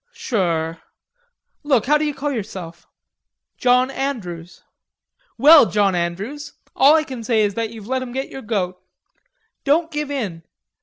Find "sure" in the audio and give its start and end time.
0.13-0.81